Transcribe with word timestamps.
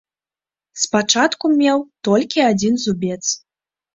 Спачатку 0.85 1.45
меў 1.61 1.77
толькі 2.09 2.45
адзін 2.51 2.81
зубец. 2.87 3.21